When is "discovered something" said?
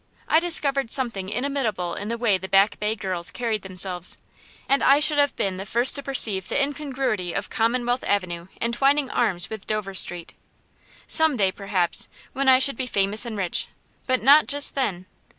0.39-1.29